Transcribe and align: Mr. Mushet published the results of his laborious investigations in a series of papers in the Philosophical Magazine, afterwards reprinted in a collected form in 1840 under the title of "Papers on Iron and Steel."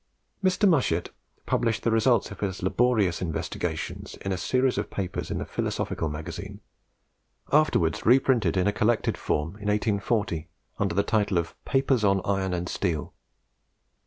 Mr. 0.43 0.67
Mushet 0.67 1.11
published 1.45 1.83
the 1.83 1.91
results 1.91 2.31
of 2.31 2.39
his 2.39 2.63
laborious 2.63 3.21
investigations 3.21 4.15
in 4.21 4.31
a 4.31 4.35
series 4.39 4.79
of 4.79 4.89
papers 4.89 5.29
in 5.29 5.37
the 5.37 5.45
Philosophical 5.45 6.09
Magazine, 6.09 6.59
afterwards 7.53 8.03
reprinted 8.03 8.57
in 8.57 8.65
a 8.65 8.73
collected 8.73 9.15
form 9.15 9.49
in 9.57 9.67
1840 9.67 10.47
under 10.79 10.95
the 10.95 11.03
title 11.03 11.37
of 11.37 11.53
"Papers 11.65 12.03
on 12.03 12.19
Iron 12.25 12.51
and 12.55 12.67
Steel." 12.67 13.13